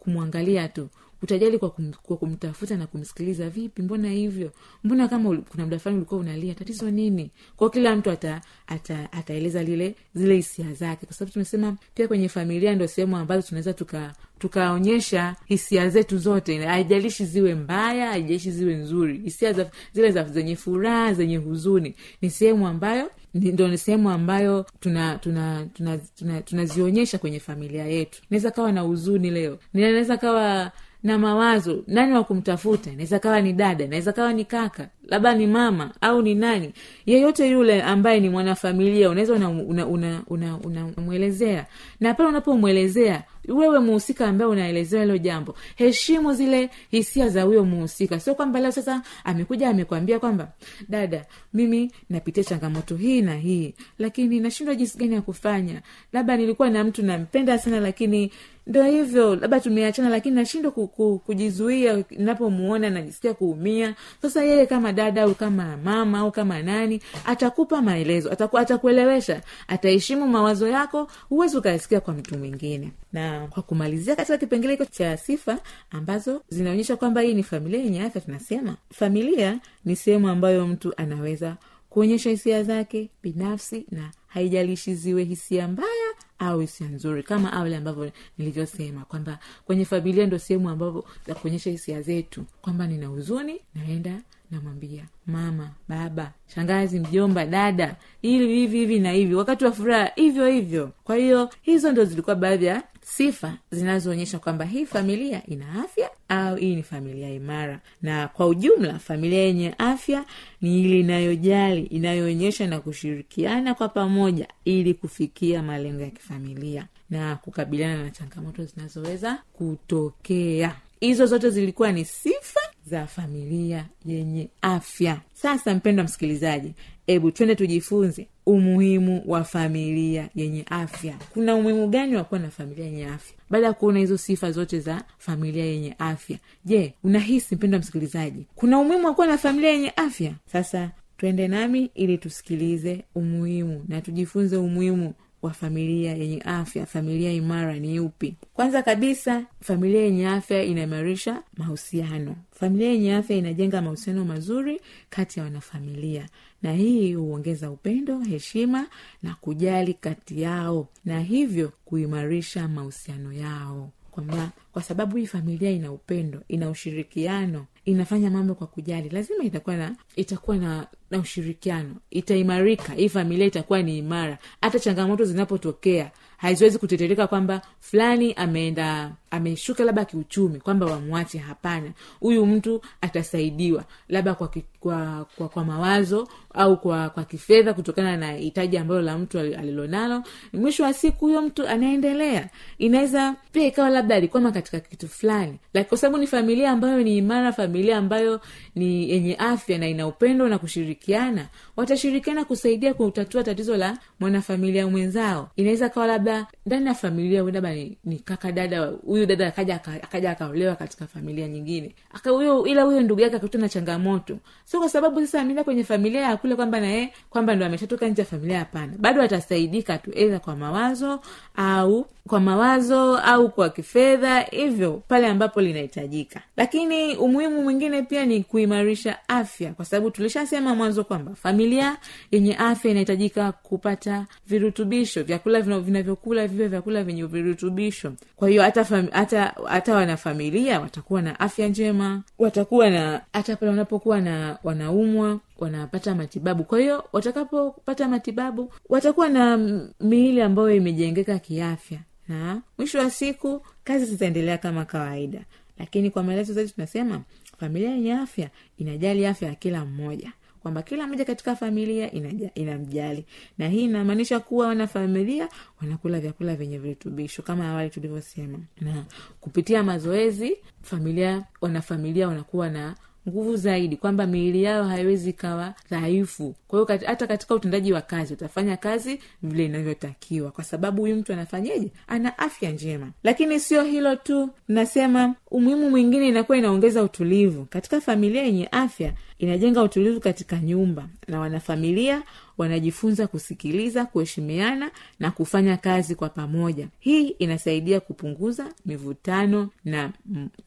kumwangalia 0.03 0.67
tu 0.67 0.89
utajali 1.21 1.57
kwa, 1.57 1.69
kum, 1.69 1.91
kwa 2.03 2.17
kumtafuta 2.17 2.77
na 2.77 2.87
kumsikiliza 2.87 3.49
vipi? 3.49 3.81
Mbona 3.81 4.09
hivyo? 4.11 4.51
Mbona 4.83 5.07
kama 5.07 5.37
kuna 5.37 5.65
mda 5.65 5.79
fulani 5.79 5.97
ulikuwa 5.97 6.19
unalia 6.21 6.53
tatizo 6.55 6.91
nini? 6.91 7.31
Kwao 7.55 7.69
kila 7.69 7.95
mtu 7.95 8.11
ata, 8.11 8.41
ata, 8.67 9.11
ataeleza 9.13 9.63
lile 9.63 9.95
zile 10.15 10.35
hisia 10.35 10.73
zake. 10.73 11.05
Kwa 11.05 11.15
sababu 11.15 11.33
tumesema 11.33 11.77
pia 11.95 12.07
kwenye 12.07 12.29
familia 12.29 12.75
ndio 12.75 12.87
sehemu 12.87 13.17
ambazo 13.17 13.47
tunaweza 13.47 13.73
tuka 13.73 14.13
tukaonyesha 14.39 15.35
hisia 15.45 15.89
zetu 15.89 16.17
zote. 16.17 16.57
Haijalishi 16.65 17.25
ziwe 17.25 17.55
mbaya 17.55 18.07
haijalishi 18.07 18.51
ziwe 18.51 18.75
nzuri. 18.75 19.17
Hisia 19.23 19.53
za, 19.53 19.71
zile 19.93 20.11
za 20.11 20.23
zenye 20.23 20.55
furaha 20.55 21.13
zenye 21.13 21.37
huzuni 21.37 21.95
ni 22.21 22.29
sehemu 22.29 22.67
ambayo 22.67 23.11
ndo 23.33 23.67
ni 23.67 23.77
sehemu 23.77 24.09
ambayo 24.09 24.65
tuna 24.79 25.17
tuna 25.17 25.67
tuna, 25.73 25.97
tuna, 25.97 26.41
tunazionyesha 26.41 27.17
kwenye 27.17 27.39
familia 27.39 27.85
yetu. 27.85 28.21
Naweza 28.29 28.51
kawa 28.51 28.71
na 28.71 28.81
huzuni 28.81 29.29
leo. 29.31 29.59
Naweza 29.73 30.17
kawa 30.17 30.71
na 31.03 31.17
mawazo 31.17 31.83
nani 31.87 32.13
wa 32.13 32.23
kumtafuta? 32.23 32.91
Naweza 32.91 33.19
kawa 33.19 33.41
ni 33.41 33.53
dada 33.53 33.87
naweza 33.87 34.13
kawa 34.13 34.33
ni 34.33 34.45
kaka 34.45 34.89
labda 35.07 35.35
ni 35.35 35.47
mama 35.47 35.91
au 36.01 36.21
ni 36.21 36.35
nani. 36.35 36.73
Yeyote 37.05 37.49
yule 37.49 37.81
ambaye 37.81 38.19
ni 38.19 38.29
mwanafamilia 38.29 39.09
unaweza 39.09 39.33
unamwelezea 39.33 39.85
una, 39.85 39.85
una, 39.85 40.21
una, 40.27 40.57
una, 40.63 40.85
una 40.97 41.65
na 41.99 42.13
pale 42.13 42.29
unapomwelezea 42.29 43.23
wewe 43.47 43.79
muhusika 43.79 44.27
ambaye 44.27 44.51
unaelezewa 44.51 45.03
hilo 45.03 45.17
jambo 45.17 45.55
heshimu 45.75 46.33
zile 46.33 46.69
hisia 46.91 47.29
za 47.29 47.43
huyo 47.43 47.65
muhusika. 47.65 48.19
Sio 48.19 48.35
kwamba 48.35 48.59
leo 48.59 48.71
sasa 48.71 49.01
amekuja 49.23 49.69
amekwambia 49.69 50.19
kwamba 50.19 50.51
dada 50.89 51.25
mimi 51.53 51.91
napitia 52.09 52.43
changamoto 52.43 52.95
hii 52.95 53.21
na 53.21 53.35
hii 53.35 53.73
lakini 53.99 54.39
nashindwa 54.39 54.75
jinsi 54.75 54.97
gani 54.97 55.15
ya 55.15 55.21
kufanya. 55.21 55.81
Labda 56.13 56.37
nilikuwa 56.37 56.69
na 56.69 56.83
mtu 56.83 57.03
nampenda 57.05 57.57
sana 57.59 57.79
lakini 57.79 58.31
ndo 58.67 58.83
hivyo 58.83 59.35
labda 59.35 59.59
tumeachana 59.59 60.09
lakini 60.09 60.35
nashindwa 60.35 60.71
ku, 60.71 60.87
ku, 60.87 61.19
kujizuia 61.25 62.03
napomuona 62.17 62.89
najisikia 62.89 63.33
kuumia. 63.33 63.95
Sasa 64.21 64.43
yeye 64.43 64.65
kama 64.65 64.93
dada 64.93 65.23
au 65.23 65.35
kama 65.35 65.77
mama 65.77 66.19
au 66.19 66.31
kama 66.31 66.61
nani 66.61 67.01
atakupa 67.25 67.81
maelezo 67.81 68.31
ataku, 68.31 68.57
atakuelewesha 68.57 69.41
ataheshimu 69.67 70.27
mawazo 70.27 70.67
yako 70.67 71.07
huwezi 71.29 71.57
ukayasikia 71.57 71.99
kwa 71.99 72.13
mtu 72.13 72.37
mwingine 72.37 72.91
na 73.13 73.47
kwa 73.47 73.63
kumalizia 73.63 74.15
katika 74.15 74.37
kipengele 74.37 74.73
hiko 74.73 74.85
cha 74.85 75.17
sifa 75.17 75.59
ambazo 75.91 76.43
zinaonyesha 76.49 76.95
kwamba 76.95 77.21
hii 77.21 77.33
ni 77.33 77.43
familia 77.43 77.79
yenye 77.83 78.01
afya 78.03 78.21
tunasema 78.21 78.75
familia 78.93 79.59
ni 79.85 79.95
sehemu 79.95 80.29
ambayo 80.29 80.67
mtu 80.67 80.93
anaweza 80.97 81.57
kuonyesha 81.89 82.29
hisia 82.29 82.63
zake 82.63 83.09
binafsi 83.23 83.85
na 83.91 84.11
haijalishi 84.27 84.95
ziwe 84.95 85.23
hisia 85.23 85.67
mbaya 85.67 86.09
au 86.39 86.59
hisia 86.59 86.87
nzuri 86.87 87.23
kama 87.23 87.53
awali 87.53 87.75
ambavyo 87.75 88.11
nilivyosema 88.37 89.05
kwamba 89.05 89.39
kwenye 89.65 89.85
familia 89.85 90.25
ndo 90.25 90.39
sehemu 90.39 90.69
ambavyo 90.69 91.05
za 91.27 91.35
kuonyesha 91.35 91.69
hisia 91.69 92.01
zetu 92.01 92.45
kwamba 92.61 92.87
nina 92.87 93.07
huzuni 93.07 93.61
naenda 93.75 94.21
namwambia 94.51 95.05
mama 95.27 95.69
baba 95.87 96.31
shangazi 96.55 96.99
mjomba 96.99 97.45
dada 97.45 97.95
ili 98.21 98.47
hivi 98.55 98.77
hivi 98.77 98.99
na 98.99 99.11
hivi 99.11 99.35
wakati 99.35 99.65
wa 99.65 99.71
furaha 99.71 100.11
hivyo 100.15 100.47
hivyo. 100.47 100.91
Kwa 101.03 101.15
hiyo 101.15 101.49
hizo 101.61 101.91
ndo 101.91 102.05
zilikuwa 102.05 102.35
baadhi 102.35 102.65
ya 102.65 102.83
sifa 103.15 103.57
zinazoonyesha 103.71 104.39
kwamba 104.39 104.65
hii 104.65 104.85
familia 104.85 105.45
ina 105.47 105.83
afya 105.83 106.09
au 106.29 106.55
hii 106.55 106.75
ni 106.75 106.83
familia 106.83 107.29
imara. 107.33 107.79
Na 108.01 108.27
kwa 108.27 108.47
ujumla 108.47 108.99
familia 108.99 109.39
yenye 109.39 109.75
afya 109.77 110.25
ni 110.61 110.81
ile 110.81 110.99
inayojali 110.99 111.81
inayoonyesha 111.81 112.67
na 112.67 112.79
kushirikiana 112.79 113.73
kwa 113.73 113.89
pamoja 113.89 114.47
ili 114.65 114.93
kufikia 114.93 115.63
malengo 115.63 116.01
ya 116.01 116.09
kifamilia 116.09 116.87
na 117.09 117.35
kukabiliana 117.35 118.03
na 118.03 118.09
changamoto 118.09 118.65
zinazoweza 118.65 119.37
kutokea 119.53 120.75
hizo 120.99 121.25
zote 121.25 121.49
zilikuwa 121.49 121.91
ni 121.91 122.05
sifa 122.05 122.59
za 122.85 123.07
familia 123.07 123.85
yenye 124.05 124.49
afya. 124.61 125.21
Sasa 125.33 125.75
mpendwa 125.75 126.05
msikilizaji 126.05 126.73
hebu 127.07 127.31
twende 127.31 127.55
tujifunze 127.55 128.27
umuhimu 128.45 129.23
wa 129.25 129.43
familia 129.43 130.29
yenye 130.35 130.65
afya. 130.69 131.15
Kuna 131.33 131.55
umuhimu 131.55 131.87
gani 131.87 132.15
wa 132.15 132.23
kuwa 132.23 132.39
na 132.39 132.49
familia 132.49 132.85
yenye 132.85 133.05
afya? 133.05 133.35
Baada 133.49 133.65
ya 133.67 133.73
kuona 133.73 133.99
hizo 133.99 134.17
sifa 134.17 134.51
zote 134.51 134.79
za 134.79 135.03
familia 135.17 135.65
yenye 135.65 135.95
afya 135.99 136.37
je 136.65 136.93
unahisi 137.03 137.55
mpendwa 137.55 137.79
msikilizaji 137.79 138.45
kuna 138.55 138.79
umuhimu 138.79 139.05
wa 139.07 139.13
kuwa 139.13 139.27
na 139.27 139.37
familia 139.37 139.69
yenye 139.71 139.89
afya? 139.95 140.33
Sasa 140.51 140.91
twende 141.17 141.47
nami 141.47 141.91
ili 141.95 142.17
tusikilize 142.17 143.03
umuhimu 143.15 143.85
na 143.87 144.01
tujifunze 144.01 144.57
umuhimu 144.57 145.13
wa 145.41 145.53
familia 145.53 146.15
yenye 146.15 146.41
afya 146.41 146.85
familia 146.85 147.31
imara 147.33 147.79
ni 147.79 147.99
upi? 147.99 148.35
Kwanza 148.53 148.81
kabisa 148.83 149.45
familia 149.61 150.01
yenye 150.01 150.27
afya 150.27 150.63
inaimarisha 150.63 151.43
mahusiano. 151.57 152.35
Familia 152.51 152.89
yenye 152.91 153.15
afya 153.15 153.37
inajenga 153.37 153.81
mahusiano 153.81 154.25
mazuri 154.25 154.81
kati 155.09 155.39
ya 155.39 155.45
wanafamilia. 155.45 156.29
Na 156.63 156.73
hii 156.73 157.13
huongeza 157.13 157.71
upendo 157.71 158.19
heshima 158.19 158.87
na 159.23 159.35
kujali 159.35 159.93
kati 159.93 160.41
yao. 160.41 160.87
Na 161.05 161.19
hivyo 161.21 161.71
kuimarisha 161.85 162.67
mahusiano 162.67 163.33
yao. 163.33 163.89
Kwamba 164.11 164.51
kwa 164.71 164.81
sababu 164.83 165.17
hii 165.17 165.25
familia 165.27 165.71
ina 165.71 165.91
upendo 165.91 166.41
ina 166.47 166.69
ushirikiano 166.69 167.65
inafanya 167.91 168.29
mambo 168.29 168.55
kwa 168.55 168.67
kujali. 168.67 169.09
Lazima 169.09 169.43
itakuwa 169.43 169.75
na 169.77 169.95
itakuwa 170.15 170.57
na 170.57 170.87
na 171.11 171.19
ushirikiano. 171.19 171.95
Itaimarika. 172.09 172.93
Hii 172.93 173.09
familia 173.09 173.45
itakuwa 173.47 173.81
ni 173.81 173.97
imara. 173.97 174.37
Hata 174.61 174.79
changamoto 174.79 175.25
zinapotokea 175.25 176.11
haziwezi 176.37 176.77
kutetereka 176.79 177.27
kwamba 177.27 177.61
fulani 177.79 178.33
ameenda 178.33 179.11
ameshuka 179.31 179.83
labda 179.83 180.05
kiuchumi 180.05 180.59
kwamba 180.59 180.85
wamwache. 180.85 181.37
Hapana. 181.37 181.91
Huyu 182.19 182.45
mtu 182.45 182.81
atasaidiwa 183.01 183.83
labda 184.09 184.33
kwa, 184.33 184.51
kwa, 184.79 185.25
kwa, 185.37 185.49
kwa 185.49 185.65
mawazo 185.65 186.27
au 186.53 186.77
kwa 186.77 187.09
kwa 187.09 187.23
kifedha 187.23 187.73
kutokana 187.73 188.17
na 188.17 188.31
hitaji 188.31 188.77
ambalo 188.77 189.01
la 189.01 189.17
mtu 189.17 189.39
alilonalo. 189.39 190.23
Mwisho 190.53 190.83
wa 190.83 190.93
siku 190.93 191.25
huyo 191.25 191.41
mtu 191.41 191.67
anaendelea. 191.67 192.49
Inaweza 192.77 193.35
pia 193.51 193.67
ikawa 193.67 193.89
labda 193.89 194.15
alikwama 194.15 194.51
katika 194.51 194.79
kitu 194.79 195.07
fulani. 195.07 195.59
Lakini 195.73 195.89
kwa 195.89 195.97
sababu 195.97 196.17
ni 196.17 196.27
familia 196.27 196.71
ambayo 196.71 197.03
ni 197.03 197.17
imara 197.17 197.51
familia 197.53 197.97
ambayo 197.97 198.41
ni 198.75 199.09
yenye 199.09 199.35
afya 199.35 199.77
na 199.77 199.87
ina 199.87 200.07
upendo 200.07 200.47
na 200.49 200.57
kushirikiana 200.59 201.47
watashirikiana 201.77 202.45
kusaidia 202.45 202.93
kutatua 202.93 203.43
tatizo 203.43 203.77
la 203.77 203.97
mwanafamilia 204.19 204.87
mwenzao. 204.87 205.49
Inaweza 205.55 205.89
kawa 205.89 206.07
labda 206.07 206.47
ndani 206.65 206.85
ya 206.87 206.93
familia 206.93 207.43
labda 207.43 207.73
ni, 207.73 207.97
ni 208.03 208.19
kaka 208.19 208.51
dada 208.51 208.85
huyu 208.85 209.25
dada 209.25 209.47
akaja 209.47 209.75
akaja 209.85 210.31
akaolewa 210.31 210.75
katika 210.75 211.07
familia 211.07 211.47
nyingine. 211.47 211.95
Huyo 212.23 212.65
ila 212.67 212.83
huyo 212.83 213.01
ndugu 213.01 213.21
yake 213.21 213.35
akakutana 213.35 213.61
na 213.61 213.69
changamoto. 213.69 214.37
Sio 214.65 214.79
kwa 214.79 214.89
sababu 214.89 215.21
sasa 215.21 215.41
ameenda 215.41 215.63
kwenye 215.63 215.83
familia 215.83 216.21
ya 216.21 216.37
kule 216.41 216.55
kwamba 216.55 216.79
naye 216.79 217.13
kwamba 217.29 217.55
ndo 217.55 217.65
ameshatoka 217.65 218.07
nje 218.07 218.21
ya 218.21 218.25
familia 218.25 218.59
hapana. 218.59 218.93
Bado 218.97 219.21
atasaidika 219.21 219.97
tu 219.97 220.11
edha 220.15 220.39
kwa 220.39 220.55
mawazo 220.55 221.19
au 221.55 222.05
kwa 222.27 222.39
mawazo 222.39 223.17
au 223.17 223.49
kwa 223.51 223.69
kifedha 223.69 224.39
hivyo 224.41 225.03
pale 225.07 225.27
ambapo 225.27 225.61
linahitajika. 225.61 226.41
Lakini 226.57 227.15
umuhimu 227.15 227.63
mwingine 227.63 228.01
pia 228.03 228.25
ni 228.25 228.43
kuimarisha 228.43 229.17
afya 229.29 229.73
kwa 229.73 229.85
sababu 229.85 230.11
tulishasema 230.11 230.75
mwanzo 230.75 231.03
kwamba 231.03 231.35
familia 231.35 231.97
yenye 232.31 232.55
afya 232.55 232.91
inahitajika 232.91 233.51
kupata 233.51 234.25
virutubisho 234.47 235.23
vyakula 235.23 235.61
vina- 235.61 235.79
vinavyokula 235.79 236.47
viwe 236.47 236.67
vyakula 236.67 237.03
vyenye 237.03 237.23
virutubisho. 237.25 238.13
Kwa 238.35 238.49
hiyo 238.49 238.61
hata 238.61 238.83
hata 239.11 239.53
hata 239.67 239.95
wanafamilia 239.95 240.79
watakuwa 240.79 241.21
na 241.21 241.39
afya 241.39 241.67
njema 241.67 242.21
watakuwa 242.39 242.89
na 242.89 243.21
hata 243.33 243.55
pale 243.55 243.69
wanapokuwa 243.69 244.21
na 244.21 244.57
wanaumwa 244.63 245.39
wanapata 245.59 246.15
matibabu. 246.15 246.63
Kwa 246.63 246.79
hiyo 246.79 247.03
watakapopata 247.13 248.07
matibabu 248.07 248.73
watakuwa 248.89 249.29
na 249.29 249.57
miili 249.99 250.41
ambayo 250.41 250.75
imejengeka 250.75 251.39
kiafya. 251.39 251.99
Na 252.27 252.61
mwisho 252.77 252.99
wa 252.99 253.09
siku 253.09 253.61
kazi 253.83 254.05
zitaendelea 254.05 254.57
kama 254.57 254.85
kawaida. 254.85 255.45
Lakini 255.77 256.09
kwa 256.11 256.23
maelezo 256.23 256.53
zaidi 256.53 256.71
tunasema 256.71 257.21
familia 257.57 257.89
yenye 257.91 258.13
afya 258.13 258.49
inajali 258.77 259.25
afya 259.25 259.47
ya 259.49 259.55
kila 259.55 259.85
mmoja. 259.85 260.31
Kwamba 260.61 260.81
kila 260.81 261.07
mmoja 261.07 261.25
katika 261.25 261.55
familia 261.55 262.11
inamjali. 262.55 263.25
Na 263.57 263.67
hii 263.69 263.83
inamaanisha 263.83 264.39
kuwa 264.39 264.67
wanafamilia 264.67 265.49
wanakula 265.81 266.19
vyakula 266.19 266.55
vyenye 266.55 266.77
virutubisho 266.77 267.41
kama 267.41 267.69
awali 267.69 267.89
tulivyosema. 267.89 268.59
Na 268.81 269.05
kupitia 269.39 269.83
mazoezi 269.83 270.57
familia 270.81 271.43
wanafamilia 271.61 272.27
wanakuwa 272.27 272.69
na 272.69 272.95
nguvu 273.29 273.55
zaidi 273.55 273.97
kwamba 273.97 274.27
miili 274.27 274.63
yao 274.63 274.83
haiwezi 274.83 275.29
ikawa 275.29 275.73
dhaifu. 275.91 276.55
Kwa 276.67 276.79
hiyo 276.85 276.99
hata 277.07 277.27
katika 277.27 277.55
utendaji 277.55 277.93
wa 277.93 278.01
kazi 278.01 278.33
utafanya 278.33 278.77
kazi 278.77 279.19
vile 279.43 279.65
inavyotakiwa. 279.65 280.51
Kwa 280.51 280.63
sababu 280.63 281.01
huyu 281.01 281.15
mtu 281.15 281.33
anafanyeje 281.33 281.91
ana 282.07 282.37
afya 282.37 282.71
njema. 282.71 283.11
Lakini 283.23 283.59
sio 283.59 283.83
hilo 283.83 284.15
tu 284.15 284.49
nasema 284.67 285.35
umuhimu 285.51 285.89
mwingine 285.89 286.27
inakuwa 286.27 286.57
inaongeza 286.57 287.03
utulivu. 287.03 287.65
Katika 287.65 288.01
familia 288.01 288.43
yenye 288.43 288.67
afya 288.71 289.13
inajenga 289.39 289.83
utulivu 289.83 290.19
katika 290.19 290.57
nyumba 290.59 291.07
na 291.27 291.39
wanafamilia 291.39 292.23
wanajifunza 292.57 293.27
kusikiliza 293.27 294.05
kuheshimiana 294.05 294.91
na 295.19 295.31
kufanya 295.31 295.77
kazi 295.77 296.15
kwa 296.15 296.29
pamoja. 296.29 296.87
Hii 296.99 297.27
inasaidia 297.27 297.99
kupunguza 297.99 298.73
mivutano 298.85 299.69
na 299.85 300.11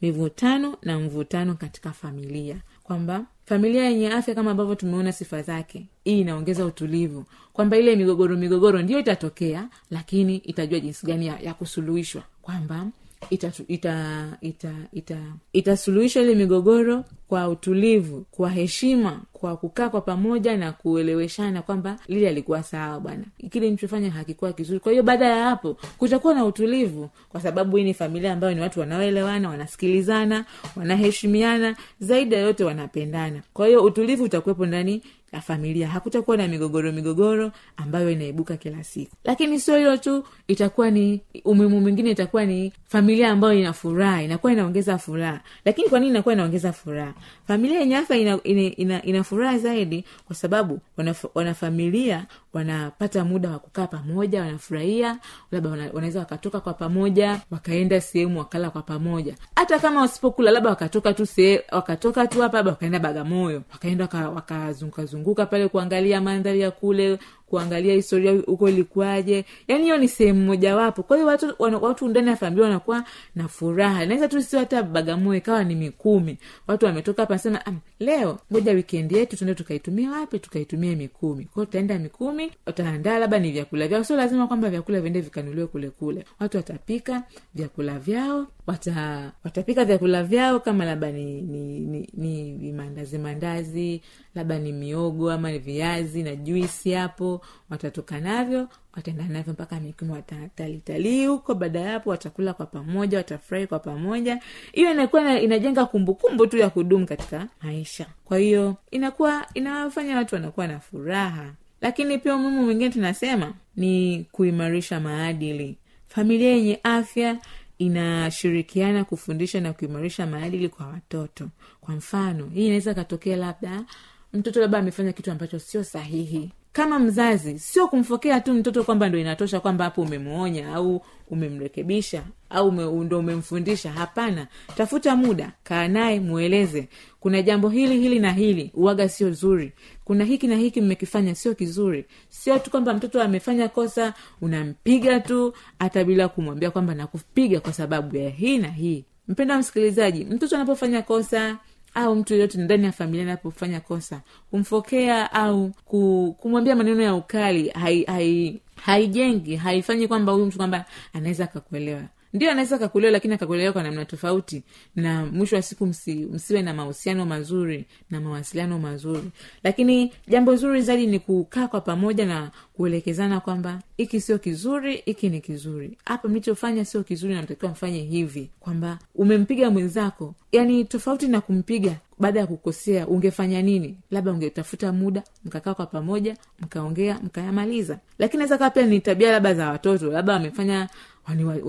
mivutano 0.02 0.76
na 0.82 0.98
mvutano 0.98 1.54
katika 1.54 1.92
familia. 1.92 2.56
Kwamba 2.82 3.24
familia 3.46 3.84
yenye 3.90 4.12
afya 4.12 4.34
kama 4.34 4.50
ambavyo 4.50 4.74
tumeona 4.74 5.12
sifa 5.12 5.42
zake 5.42 5.86
hii 6.04 6.20
inaongeza 6.20 6.64
utulivu. 6.66 7.24
Kwamba 7.52 7.76
ile 7.76 7.96
migogoro 7.96 8.36
migogoro 8.36 8.82
ndiyo 8.82 8.98
itatokea 8.98 9.68
lakini 9.90 10.36
itajua 10.36 10.80
jinsi 10.80 11.06
gani 11.06 11.26
ya, 11.26 11.40
ya 11.40 11.54
kusuluhishwa. 11.54 12.22
Kwamba 12.42 12.86
itasuluhisha 13.30 13.74
ita, 13.74 14.72
ita, 14.92 15.18
ita, 15.52 15.76
ita 16.12 16.20
ile 16.22 16.34
migogoro 16.34 17.04
kwa 17.32 17.48
utulivu 17.48 18.24
kwa 18.30 18.50
heshima 18.50 19.20
kwa 19.32 19.56
kukaa 19.56 19.88
kwa 19.88 20.00
pamoja 20.00 20.56
na 20.56 20.72
kueleweshana 20.72 21.62
kwamba 21.62 21.96
lile 22.08 22.28
alikuwa 22.28 22.62
sawa 22.62 23.00
bwana. 23.00 23.24
Kile 23.50 23.70
nichofanya 23.70 24.10
hakikuwa 24.10 24.52
kizuri. 24.52 24.80
Kwa 24.80 24.92
hiyo 24.92 25.02
baada 25.04 25.26
ya 25.26 25.44
hapo 25.44 25.76
kutakuwa 25.98 26.34
na 26.34 26.44
utulivu 26.44 27.10
kwa 27.28 27.40
sababu 27.40 27.76
hii 27.76 27.84
ni 27.84 27.94
familia 27.94 28.32
ambayo 28.32 28.54
ni 28.54 28.60
watu 28.60 28.80
wanaoelewana 28.80 29.48
wanasikilizana 29.48 30.44
wanaheshimiana 30.76 31.76
zaidi 32.00 32.34
ya 32.34 32.40
yote 32.40 32.64
wanapendana. 32.64 33.42
Kwa 33.52 33.66
hiyo 33.66 33.84
utulivu 33.84 34.24
utakuwepo 34.24 34.66
ndani 34.66 35.02
ya 35.32 35.40
familia. 35.40 35.88
Hakutakuwa 35.88 36.36
na 36.36 36.48
migogoro 36.48 36.92
migogoro 36.92 37.52
ambayo 37.76 38.10
inaibuka 38.10 38.56
kila 38.56 38.84
siku. 38.84 39.16
Lakini 39.24 39.60
sio 39.60 39.76
hilo 39.78 39.96
tu 39.96 40.24
itakuwa 40.48 40.90
ni 40.90 41.20
umuhimu 41.44 41.80
mwingine 41.80 42.10
itakuwa 42.10 42.44
ni 42.44 42.72
familia 42.88 43.30
ambayo 43.30 43.58
ina 43.58 43.72
furaha 43.72 44.22
inakuwa 44.22 44.52
inaongeza 44.52 44.98
furaha. 44.98 45.40
Lakini 45.64 45.88
kwa 45.88 45.98
nini 46.00 46.10
inakuwa 46.10 46.32
inaongeza 46.34 46.72
furaha 46.72 47.14
familia 47.46 47.80
yenye 47.80 47.96
afya 47.96 48.16
ina, 48.16 48.38
ina, 48.44 48.62
ina, 48.76 49.02
ina 49.02 49.58
zaidi 49.58 50.04
kwa 50.26 50.36
sababu 50.36 50.78
wanaf, 50.96 51.24
wanafamilia 51.34 52.26
wanapata 52.52 53.24
muda 53.24 53.50
wa 53.50 53.58
kukaa 53.58 53.86
pamoja 53.86 54.40
wanafurahia 54.42 55.18
labda 55.52 55.70
wana, 55.70 55.90
wanaweza 55.92 56.18
wakatoka 56.18 56.60
kwa 56.60 56.74
pamoja 56.74 57.40
wakaenda 57.50 58.00
sehemu 58.00 58.38
wakala 58.38 58.70
kwa 58.70 58.82
pamoja. 58.82 59.34
Hata 59.56 59.78
kama 59.78 60.00
wasipokula 60.00 60.50
labda 60.50 60.70
wakatoka 60.70 61.14
tu 61.14 61.26
se, 61.26 61.64
wakatoka 61.72 62.26
tu 62.26 62.40
hapa 62.42 62.56
labda 62.56 62.70
wakaenda 62.72 62.98
bagamoyo 62.98 63.62
wakaenda 63.72 64.04
waka- 64.04 64.30
wakazungukazunguka 64.30 65.46
pale 65.46 65.68
kuangalia 65.68 66.20
mandhari 66.20 66.60
ya 66.60 66.70
kule 66.70 67.18
kuangalia 67.56 67.94
historia 67.94 68.32
huko 68.46 68.68
ilikuwaje? 68.68 69.44
Yaani 69.68 69.82
hiyo 69.84 69.96
ni 69.96 70.08
sehemu 70.08 70.44
mojawapo. 70.44 71.02
Kwa 71.02 71.16
hiyo 71.16 71.28
watu, 71.28 71.54
watu 71.58 72.08
ndani 72.08 72.28
ya 72.28 72.36
familia 72.36 72.64
wanakuwa 72.64 73.04
na 73.34 73.48
furaha. 73.48 74.06
Naweza 74.06 74.28
tu 74.28 74.42
sio 74.42 74.58
hata 74.58 74.82
bagamoyo 74.82 75.38
ikawa 75.38 75.64
ni 75.64 75.74
mikumi. 75.74 76.38
Watu 76.66 76.86
wametoka 76.86 77.22
hapa 77.22 77.34
nasema 77.34 77.66
"Ah, 77.66 77.72
leo 78.00 78.38
ngoja 78.52 78.72
wikendi 78.72 79.16
yetu 79.18 79.36
tuende 79.36 79.54
tukaitumia 79.54 80.10
wapi? 80.10 80.38
Tukaitumia 80.38 80.96
mikumi. 80.96 81.44
Kwao 81.44 81.66
tutaenda 81.66 81.98
mikumi 81.98 82.50
wataandaa 82.66 83.18
labda 83.18 83.38
ni 83.38 83.52
vyakula 83.52 83.88
vyao. 83.88 84.04
Sio 84.04 84.16
lazima 84.16 84.46
kwamba 84.46 84.70
vyakula 84.70 85.00
viende 85.00 85.20
vikanuliwe 85.20 85.66
kule 85.66 85.90
kule. 85.90 86.24
Watu 86.40 86.56
watapika 86.56 87.22
vyakula 87.54 87.98
vyao 87.98 88.46
wata 88.66 89.32
watapika 89.44 89.84
vyakula 89.84 90.24
vyao 90.24 90.60
kama 90.60 90.84
labda 90.84 91.12
ni 91.12 91.40
ni, 91.42 92.08
ni, 92.14 92.52
ni 92.52 92.72
mandazi 92.72 93.18
mandazi 93.18 94.00
labda 94.34 94.58
ni 94.58 94.72
miogo 94.72 95.30
ama 95.32 95.58
viazi 95.58 96.22
na 96.22 96.36
juisi 96.36 96.92
hapo. 96.92 97.40
Watatoka 97.70 98.20
navyo 98.20 98.68
wataenda 98.96 99.24
navyo 99.24 99.52
mpaka 99.52 99.80
mikumi 99.80 100.10
watatalitalii 100.12 101.26
huko. 101.26 101.54
Baada 101.54 101.80
ya 101.80 101.92
hapo 101.92 102.10
watakula 102.10 102.52
kwa 102.54 102.66
pamoja 102.66 103.18
watafurahi 103.18 103.66
kwa 103.66 103.78
pamoja. 103.78 104.40
Hiyo 104.72 104.90
inakuwa 104.90 105.40
inajenga 105.40 105.86
kumbukumbu 105.86 106.46
tu 106.46 106.56
ya 106.58 106.70
kudumu 106.70 107.06
katika 107.06 107.48
maisha. 107.62 108.06
Kwa 108.24 108.38
hiyo 108.38 108.76
inakuwa 108.90 109.46
inawafanya 109.54 110.16
watu 110.16 110.34
wanakuwa 110.34 110.66
na 110.66 110.80
furaha. 110.80 111.52
Lakini 111.80 112.18
pia 112.18 112.34
umuhimu 112.34 112.62
mwingine 112.62 112.90
tunasema 112.90 113.54
ni 113.76 114.26
kuimarisha 114.32 115.00
maadili. 115.00 115.76
Familia 116.08 116.50
yenye 116.50 116.80
afya 116.82 117.38
inashirikiana 117.78 119.04
kufundisha 119.04 119.60
na 119.60 119.72
kuimarisha 119.72 120.26
maadili 120.26 120.68
kwa 120.68 120.86
watoto. 120.86 121.48
Kwa 121.80 121.94
mfano 121.94 122.46
hii 122.46 122.64
inaweza 122.66 122.94
katokea 122.94 123.36
labda 123.36 123.84
mtoto 124.32 124.60
labda 124.60 124.78
amefanya 124.78 125.12
kitu 125.12 125.30
ambacho 125.30 125.58
sio 125.58 125.84
sahihi. 125.84 126.50
Kama 126.72 126.98
mzazi 126.98 127.58
sio 127.58 127.88
kumfokea 127.88 128.40
tu 128.40 128.54
mtoto 128.54 128.84
kwamba 128.84 129.08
ndo 129.08 129.18
inatosha 129.18 129.60
kwamba 129.60 129.84
hapo 129.84 130.02
umemwonya 130.02 130.74
au 130.74 131.02
umemrekebisha 131.30 132.22
au 132.50 132.68
ume, 132.68 133.04
ndo 133.04 133.18
umemfundisha. 133.18 133.92
Hapana. 133.92 134.46
Tafuta 134.76 135.16
muda 135.16 135.52
kaa 135.64 135.88
naye 135.88 136.20
mweleze 136.20 136.88
kuna 137.20 137.42
jambo 137.42 137.68
hili 137.68 138.00
hili 138.00 138.18
na 138.18 138.32
hili 138.32 138.70
uwaga 138.74 139.08
sio 139.08 139.30
zuri. 139.32 139.72
Kuna 140.04 140.24
hiki 140.24 140.46
na 140.46 140.56
hiki 140.56 140.80
mmekifanya 140.80 141.34
sio 141.34 141.54
kizuri. 141.54 142.04
Sio 142.28 142.58
tu 142.58 142.70
kwamba 142.70 142.94
mtoto 142.94 143.22
amefanya 143.22 143.68
kosa 143.68 144.14
unampiga 144.40 145.20
tu 145.20 145.52
hata 145.78 146.04
bila 146.04 146.28
kumwambia 146.28 146.70
kwamba 146.70 146.94
nakupiga 146.94 147.60
kwa 147.60 147.72
sababu 147.72 148.16
ya 148.16 148.30
hii 148.30 148.58
na 148.58 148.68
hii. 148.68 149.04
Mpenda 149.28 149.58
msikilizaji 149.58 150.24
mtoto 150.24 150.56
anapofanya 150.56 151.02
kosa 151.02 151.58
au 151.94 152.14
mtu 152.16 152.34
yeyote 152.34 152.58
ndani 152.58 152.84
ya 152.84 152.92
familia 152.92 153.22
anapofanya 153.22 153.80
kosa 153.80 154.20
kumfokea 154.50 155.32
au 155.32 155.70
ku, 155.84 156.34
kumwambia 156.40 156.76
maneno 156.76 157.02
ya 157.02 157.14
ukali 157.14 157.68
haijengi 157.68 158.06
hai, 158.10 158.60
haijengi, 158.76 159.56
haifanyi 159.56 160.08
kwamba 160.08 160.32
huyu 160.32 160.46
mtu 160.46 160.56
kwamba 160.56 160.84
anaweza 161.12 161.44
akakuelewa 161.44 162.02
ndio 162.32 162.50
anaweza 162.50 162.76
akakuelewa 162.76 163.12
lakini 163.12 163.34
akakuelewa 163.34 163.72
kwa 163.72 163.82
namna 163.82 164.04
tofauti. 164.04 164.62
Na 164.96 165.26
mwisho 165.26 165.56
wa 165.56 165.62
siku 165.62 165.86
msi, 165.86 166.14
msiwe 166.14 166.62
na 166.62 166.74
mahusiano 166.74 167.26
mazuri 167.26 167.84
na 168.10 168.20
mawasiliano 168.20 168.78
mazuri. 168.78 169.30
Lakini 169.64 170.12
jambo 170.28 170.56
zuri 170.56 170.82
zaidi 170.82 171.06
ni 171.06 171.18
kukaa 171.18 171.68
kwa 171.68 171.80
pamoja 171.80 172.26
na 172.26 172.50
kuelekezana 172.72 173.40
kwamba 173.40 173.80
hiki 173.96 174.20
sio 174.20 174.38
kizuri 174.38 174.96
hiki 175.04 175.28
ni 175.28 175.40
kizuri. 175.40 175.98
Hapa 176.04 176.28
mlichofanya 176.28 176.84
sio 176.84 177.02
kizuri 177.02 177.34
namtakiwa 177.34 177.70
mfanye 177.72 178.00
hivi. 178.02 178.50
Kwamba 178.60 178.98
umempiga 179.14 179.70
mwenzako. 179.70 180.34
Yani 180.52 180.84
tofauti 180.84 181.28
na 181.28 181.40
kumpiga 181.40 181.96
baada 182.22 182.40
ya 182.40 182.46
kukosea 182.46 183.06
ungefanya 183.06 183.62
nini? 183.62 183.96
Labda 184.10 184.32
ungetafuta 184.32 184.92
muda 184.92 185.22
mkakaa 185.44 185.74
kwa 185.74 185.86
pamoja 185.86 186.36
mkaongea 186.60 187.18
mkayamaliza. 187.24 187.98
Lakini 188.18 188.38
naweza 188.38 188.58
kaa 188.58 188.70
pia 188.70 188.86
ni 188.86 189.00
tabia 189.00 189.32
labda 189.32 189.54
za 189.54 189.68
watoto 189.70 190.10
labda 190.12 190.32
wamefanya 190.32 190.88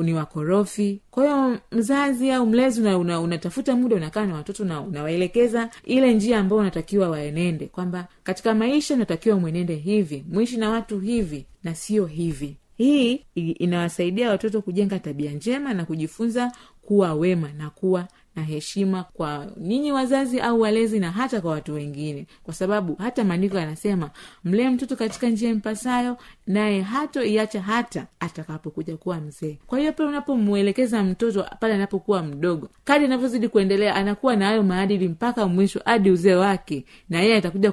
ni 0.04 0.14
wakorofi. 0.14 1.02
Kwa 1.12 1.24
hiyo 1.24 1.60
mzazi 1.72 2.32
au 2.32 2.46
mlezi 2.46 2.82
unatafuta 2.82 3.00
una, 3.00 3.20
unatafuta 3.22 3.76
muda 3.76 3.96
unakaa 3.96 4.26
na 4.26 4.36
watoto 4.36 4.66
na 4.66 4.82
unawaelekeza 4.82 5.70
ile 5.84 6.14
njia 6.14 6.40
ambayo 6.40 6.62
unatakiwa 6.62 7.10
waenende. 7.10 7.66
Kwamba 7.68 8.08
katika 8.24 8.56
maisha 8.56 8.94
unatakiwa 8.96 9.40
mwenende 9.40 9.76
hivi 9.76 10.26
mwishi 10.32 10.58
na 10.58 10.70
watu 10.70 11.00
hivi 11.00 11.46
na 11.64 11.76
sio 11.76 12.06
hivi. 12.06 12.58
Hii 12.78 13.14
inawasaidia 13.36 14.30
watoto 14.30 14.62
kujenga 14.62 15.00
tabia 15.00 15.32
njema 15.32 15.74
na 15.74 15.86
kujifunza 15.86 16.52
kuwa 16.82 17.14
wema 17.14 17.50
na 17.58 17.70
kuwa 17.70 18.08
na 18.36 18.44
heshima 18.44 19.04
kwa 19.04 19.48
ninyi 19.58 19.92
wazazi 19.92 20.40
au 20.40 20.62
walezi 20.62 21.00
na 21.00 21.12
hata 21.12 21.42
kwa 21.42 21.52
watu 21.52 21.74
wengine. 21.74 22.28
Kwa 22.44 22.54
sababu 22.54 22.96
hata 22.96 23.24
maandiko 23.24 23.58
yanasema 23.58 24.10
mlee 24.44 24.70
mtoto 24.70 24.96
katika 24.96 25.30
njia 25.30 25.50
impasayo 25.50 26.18
naye 26.48 26.82
hatoiacha 26.82 27.62
hata 27.62 28.08
atakapokuja 28.20 28.98
kuwa 28.98 29.18
mzee. 29.20 29.58
Kwa 29.68 29.80
hiyo 29.80 29.94
pale 29.94 30.10
unapomwelekeza 30.10 31.04
mtoto 31.04 31.46
pale 31.60 31.74
anapokuwa 31.74 32.24
mdogo 32.24 32.70
kadi 32.84 33.06
anavyozidi 33.06 33.48
kuendelea 33.48 33.96
anakuwa 33.96 34.36
na 34.36 34.46
hayo 34.46 34.64
maadili 34.64 35.08
mpaka 35.08 35.48
mwisho 35.48 35.82
hadi 35.86 36.12
uzee 36.12 36.36
wake 36.36 36.86
na 37.10 37.22
yeye 37.22 37.36
atakuja 37.38 37.72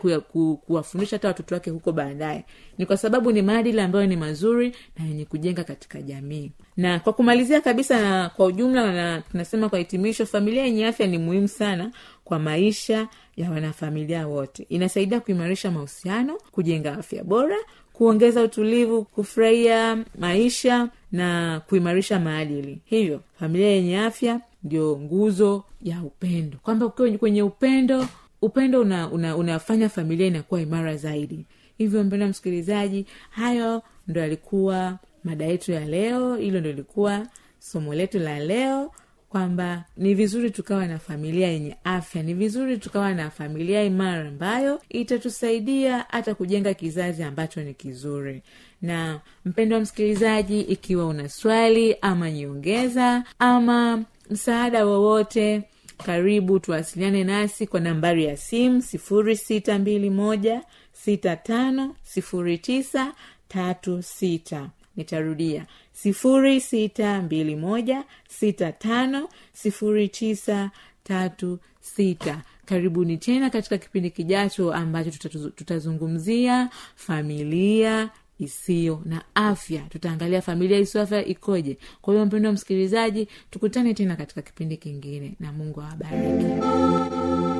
kuwafundisha 0.67 1.17
hata 1.17 1.29
watoto 1.29 1.55
wake 1.55 1.71
huko 1.71 1.93
baadaye. 1.93 2.45
Ni 2.79 2.87
kwa 2.87 2.97
sababu 2.97 3.33
ni 3.33 3.43
maadili 3.43 3.81
ambayo 3.81 4.07
ni 4.07 4.17
mazuri 4.17 4.77
na 4.99 5.05
yenye 5.05 5.25
kujenga 5.25 5.65
katika 5.65 6.03
jamii. 6.03 6.53
Na 6.77 6.99
kwa 6.99 7.13
kumalizia 7.13 7.61
kabisa 7.61 8.03
na 8.03 8.29
kwa 8.29 8.47
ujumla 8.47 8.93
na 8.93 9.21
tunasema 9.21 9.69
kwa 9.69 9.79
hitimisho 9.79 10.27
familia 10.27 10.50
yenye 10.57 10.87
afya 10.87 11.07
ni 11.07 11.19
muhimu 11.19 11.49
sana 11.49 11.93
kwa 12.25 12.39
maisha 12.39 13.09
ya 13.37 13.51
wanafamilia 13.51 14.27
wote. 14.29 14.67
Inasaidia 14.69 15.21
kuimarisha 15.21 15.71
mahusiano 15.71 16.39
kujenga 16.51 16.93
afya 16.99 17.25
bora 17.25 17.57
kuongeza 17.93 18.43
utulivu 18.43 19.05
kufurahia 19.05 20.05
maisha 20.19 20.89
na 21.13 21.61
kuimarisha 21.69 22.21
maadili. 22.21 22.79
Hivyo 22.85 23.21
familia 23.41 23.69
yenye 23.69 23.99
afya 23.99 24.41
ndio 24.65 24.99
nguzo 24.99 25.65
ya 25.83 26.03
upendo. 26.03 26.59
Kwamba 26.63 26.87
ukiwa 26.87 27.11
kwenye 27.19 27.43
upendo 27.43 28.07
upendo 28.43 28.81
una, 28.81 29.11
una, 29.11 29.59
familia 29.89 30.27
inakuwa 30.27 30.61
imara 30.61 30.97
zaidi. 30.97 31.47
Hivyo 31.79 32.05
mpendo 32.05 32.27
msikilizaji 32.29 33.07
hayo 33.31 33.83
ndo 34.09 34.21
yalikuwa 34.21 34.99
mada 35.25 35.45
yetu 35.45 35.73
ya 35.73 35.85
leo. 35.85 36.37
Hilo 36.37 36.61
ndo 36.61 36.71
ilikuwa 36.71 37.27
somo 37.59 37.95
letu 37.95 38.19
la 38.19 38.39
leo 38.39 38.93
kwamba 39.31 39.85
ni 39.97 40.15
vizuri 40.15 40.51
tukawa 40.51 40.87
na 40.87 40.99
familia 40.99 41.49
yenye 41.49 41.77
afya 41.85 42.23
ni 42.23 42.35
vizuri 42.35 42.79
tukawa 42.79 43.15
na 43.15 43.31
familia 43.31 43.83
imara 43.85 44.29
ambayo 44.29 44.81
itatusaidia 44.89 46.07
hata 46.09 46.35
kujenga 46.35 46.75
kizazi 46.75 47.23
ambacho 47.23 47.63
ni 47.63 47.75
kizuri. 47.75 48.43
Na 48.83 49.21
mpendo 49.45 49.77
wa 49.77 49.83
msikilizaji 49.83 50.61
ikiwa 50.61 51.07
una 51.07 51.29
swali 51.29 51.97
ama 52.01 52.31
nyongeza 52.31 53.25
ama 53.39 54.05
msaada 54.31 54.87
wowote 54.87 55.63
karibu 56.07 56.59
tuwasiliane 56.61 57.25
nasi 57.25 57.67
kwa 57.67 57.81
nambari 57.81 58.25
ya 58.25 58.37
simu 58.37 58.83
sifuri 58.83 59.37
sita 59.37 59.79
mbili 59.79 60.11
moja 60.11 60.63
sita 60.93 61.37
tano 61.37 61.97
sifuri 62.03 62.59
tisa 62.59 63.13
tatu 63.49 64.03
sita 64.03 64.71
nitarudia. 65.01 65.67
sifuri 65.93 66.61
sita 66.61 67.23
mbili 67.23 67.57
moja 67.57 68.05
sita 68.29 68.73
tano 68.73 69.29
sifuri 69.53 70.09
tisa 70.09 70.71
tatu 71.05 71.59
sita. 71.81 72.43
Karibuni 72.65 73.17
tena 73.19 73.51
katika 73.51 73.79
kipindi 73.79 74.11
kijacho 74.11 74.73
ambacho 74.73 75.11
tutazungumzia 75.57 76.69
familia 76.97 78.11
isiyo 78.39 79.03
na 79.05 79.23
afya. 79.35 79.81
Tutaangalia 79.83 80.43
familia 80.43 80.79
isiyo 80.79 81.03
afya 81.05 81.25
ikoje. 81.27 81.79
Kwa 82.03 82.15
hiyo 82.15 82.27
mpendo 82.27 82.49
wa 82.49 82.53
msikilizaji 82.53 83.29
tukutane 83.51 83.95
tena 83.95 84.17
katika 84.17 84.43
kipindi 84.43 84.77
kingine 84.77 85.35
na 85.41 85.53
mungu 85.53 85.81
awabariki 85.83 87.60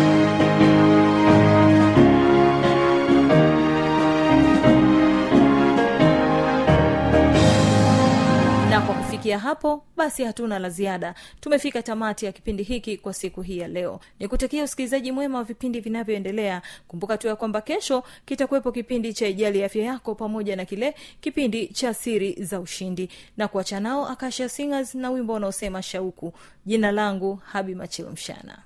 kufikia 9.31 9.49
hapo 9.49 9.83
basi 9.97 10.23
hatuna 10.23 10.59
la 10.59 10.69
ziada. 10.69 11.15
Tumefika 11.39 11.81
tamati 11.83 12.25
ya 12.25 12.31
kipindi 12.31 12.63
hiki 12.63 12.97
kwa 12.97 13.13
siku 13.13 13.41
hii 13.41 13.57
ya 13.57 13.67
leo. 13.67 13.99
Ni 14.19 14.27
kutakia 14.27 14.63
usikilizaji 14.63 15.11
mwema 15.11 15.37
wa 15.37 15.43
vipindi 15.43 15.79
vinavyoendelea. 15.79 16.61
Kumbuka 16.87 17.17
tu 17.17 17.27
ya 17.27 17.35
kwamba 17.35 17.61
kesho 17.61 18.03
kitakuwepo 18.25 18.71
kipindi 18.71 19.13
cha 19.13 19.27
ijali 19.27 19.63
afya 19.63 19.83
yako 19.85 20.15
pamoja 20.15 20.55
na 20.55 20.65
kile 20.65 20.95
kipindi 21.21 21.67
cha 21.67 21.93
siri 21.93 22.33
za 22.43 22.59
ushindi. 22.59 23.09
Na 23.37 23.47
kuacha 23.47 23.79
nao 23.79 24.07
akasha 24.07 24.49
singers 24.49 24.95
na 24.95 25.09
wimbo 25.11 25.33
unaosema 25.33 25.81
shauku. 25.81 26.33
Jina 26.65 26.91
langu 26.91 27.35
habi 27.35 27.75
machilo 27.75 28.11
mshana 28.11 28.57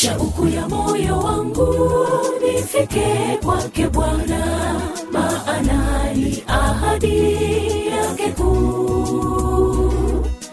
shauku 0.00 0.48
ya 0.48 0.68
moyo 0.68 1.18
wangu 1.18 1.74
nifike 2.42 3.38
kwake 3.44 3.86
bwana 3.88 4.44
maana 5.12 6.12
ni 6.14 6.44
ahadi 6.46 7.46
yake 7.86 8.32
kuu. 8.32 9.92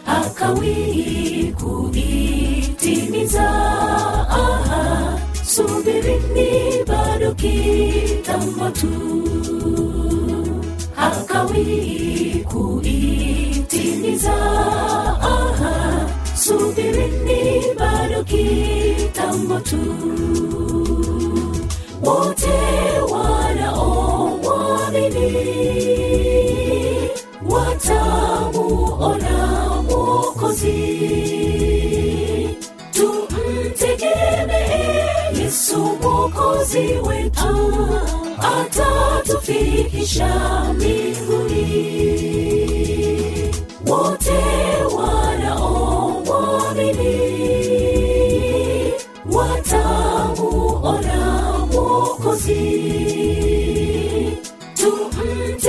Hakawii 0.05 1.53
kuitimiza 1.61 3.49
aha 4.29 5.17
subirini 5.45 6.83
bado 6.87 7.33
kitambo 7.33 8.69
tu. 8.69 8.87
Kuitimiza 12.97 14.33
aha 15.21 16.05
subirini 16.35 17.61
bado 17.79 18.23
kitambo 18.23 18.86
tu. 19.63 19.77
Wote 22.03 22.57
wanaomwamini 23.11 25.37
watamuona 27.49 29.35
mwokozi. 29.89 30.79
Tumtegemee 32.91 34.23
yesu 35.43 35.77
mwokozi 36.01 36.87
wetu 37.07 37.55
atatufikisha 38.59 40.29
mbinguni 40.75 42.26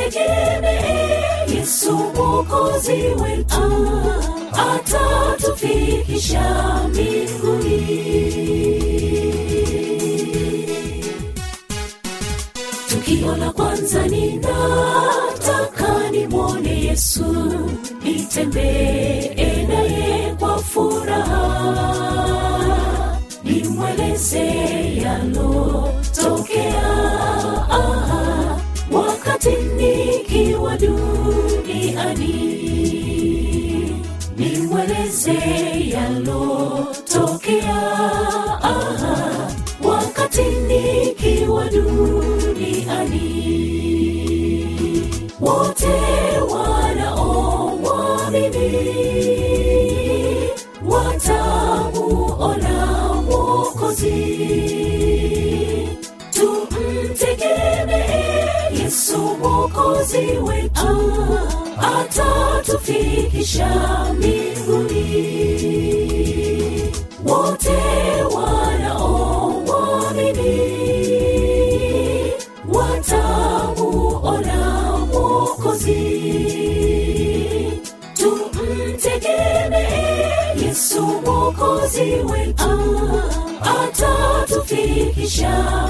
tumtegemee 0.09 1.57
yesu 1.57 1.93
mwokozi 1.93 2.93
wetu 2.93 3.89
atatufikisha 4.73 6.45
mbinguni. 6.89 8.09
Tukiona 12.89 13.53
kwanza 13.53 14.07
ninataka 14.07 16.11
nimwone 16.11 16.85
yesu 16.85 17.25
nitembee 18.05 19.67
naye 19.69 20.35
kwa 20.39 20.59
furaha 20.59 22.58
nimweleze 23.79 24.45
yalotokea 25.03 26.83
aha, 27.71 28.61
wakati 28.93 29.51
nikiwa 29.77 30.77
duniani 30.77 32.35
nimweleze 34.37 35.39
yalotokea 35.95 37.79
mwokozi 60.09 60.39
wetu 60.39 60.93
atatufikisha 61.79 63.69
mbinguni. 64.15 65.05
Wote 67.25 67.79
wanaomwamini 68.35 70.61
watamuona 72.75 74.57
mwokozi. 75.13 76.03
Tumtegemee 78.15 80.27
yesu 80.67 81.03
mwokozi 81.03 82.01
wetu 82.33 82.81
atatufikisha 83.81 85.88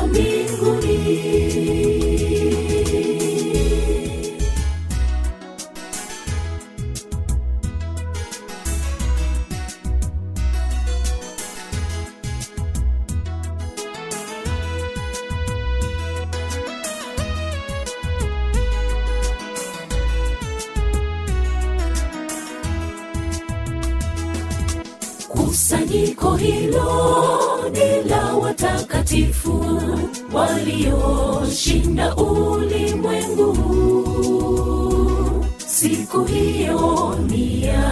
siku 35.79 36.25
hiyo 36.25 37.17
ni 37.31 37.63
ya 37.67 37.83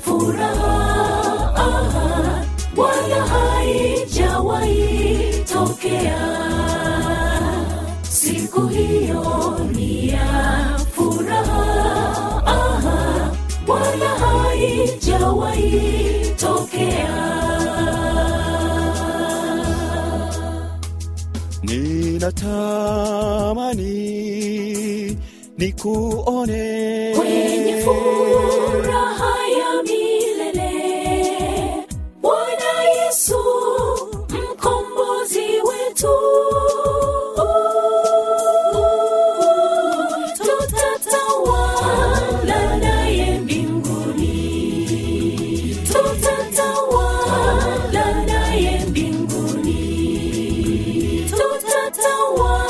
furaha. 0.00 1.64
Wala 2.76 3.26
haijawahi 3.26 4.78
tokea. 5.52 6.18
Siku 8.02 8.66
hiyo 8.66 9.58
ni 9.76 10.08
ya 10.08 10.78
furaha. 10.94 12.56
Wala 13.68 14.08
haijawahi 14.08 15.80
tokea. 16.36 17.12
Ninatamani 23.82 25.18
nikuone. 25.62 27.12
Kwenye 27.16 27.82
furaha 27.84 29.34
ya 29.58 29.82
milele 29.82 30.72
bwana 32.22 32.72
yesu 32.96 33.38
mkombozi 34.28 35.40
wetu. 35.68 36.14
Tutatawala 46.82 48.14
naye 48.26 48.76
mbinguni. 48.84 49.76
Tutatawala 51.30 52.61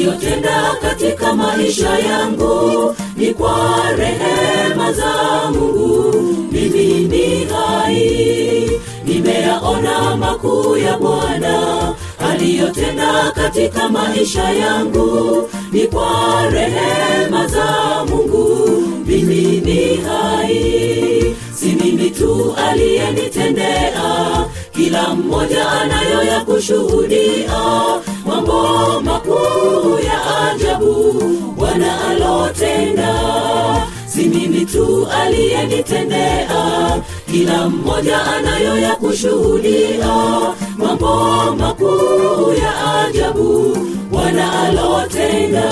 aliyotenda 0.00 0.74
katika 0.82 1.34
maisha 1.34 1.98
yangu 1.98 2.96
ni 3.16 3.34
kwa 3.34 3.82
rehema 3.98 4.92
za 4.92 5.12
mungu. 5.50 6.14
Mimi 6.52 6.84
ni 7.08 7.44
hai 7.44 8.70
nimeyaona 9.04 10.16
makuu 10.16 10.76
ya 10.76 10.98
bwana 10.98 11.94
aliyotenda 12.30 13.30
katika 13.34 13.88
maisha 13.88 14.50
yangu 14.50 15.48
ni 15.72 15.86
kwa 15.86 16.42
rehema 16.50 17.46
za 17.46 18.04
mungu. 18.08 18.68
Mimi 19.06 19.60
ni 19.60 19.96
hai 19.96 21.36
si 21.54 21.66
mimi 21.66 22.10
tu 22.10 22.54
aliyenitendea 22.68 24.44
kila 24.72 25.14
mmoja 25.14 25.68
anayo 25.70 26.22
ya 26.24 26.40
kushuhudia 26.40 27.56
makuu 29.04 29.98
ya 30.04 30.48
ajabu 30.50 31.22
bwana 31.56 32.08
alotenda. 32.08 33.14
Si 34.06 34.28
mimi 34.28 34.66
tu 34.66 35.06
aliyenitendea 35.22 37.02
kila 37.30 37.68
mmoja 37.68 38.24
anayo 38.24 38.76
ya 38.78 38.96
kushuhudia. 38.96 40.16
Mambo 40.78 41.16
makuu 41.58 42.52
ya 42.62 43.00
ajabu 43.04 43.76
bwana 44.10 44.62
alotenda 44.62 45.70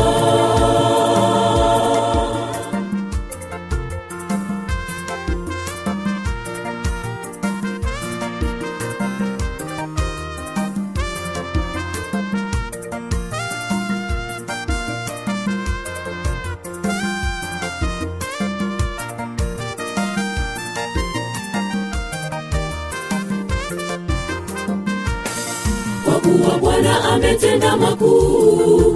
ametenda 27.15 27.77
makuu 27.77 28.93